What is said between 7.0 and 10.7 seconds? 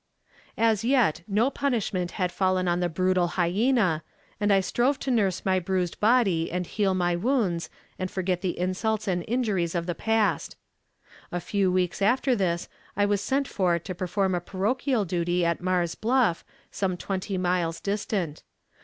wounds, and forget the insults and injuries of the past.